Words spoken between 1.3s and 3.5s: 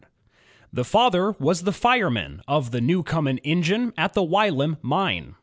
was the fireman of the Newcomen